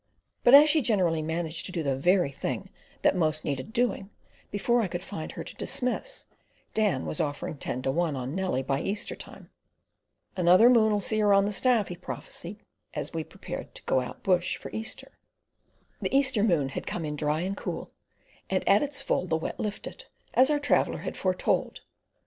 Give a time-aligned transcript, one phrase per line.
[0.43, 2.71] But as she generally managed to do the very thing
[3.03, 4.09] that most needed doing,
[4.49, 6.25] before I could find her to dismiss,
[6.73, 9.51] Dan was offering ten to one on Nellie by Easter time.
[10.35, 12.57] "Another moon'll see her on the staff," he prophesied,
[12.95, 15.11] as we prepared to go out bush for Easter.
[16.01, 17.91] The Easter moon had come in dry and cool,
[18.49, 21.81] and at its full the Wet lifted, as our traveller had foretold.